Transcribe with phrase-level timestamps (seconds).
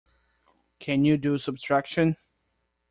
[0.79, 2.17] Can you do subtraction?